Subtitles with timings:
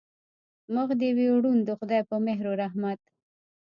[0.73, 3.01] مخ دې وي روڼ د خدای په مهر و رحمت.